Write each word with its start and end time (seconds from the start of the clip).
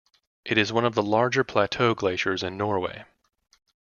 It 0.43 0.57
is 0.57 0.73
one 0.73 0.83
of 0.83 0.95
the 0.95 1.03
larger 1.03 1.43
plateau 1.43 1.93
glaciers 1.93 2.41
in 2.41 2.57
Norway. 2.57 3.05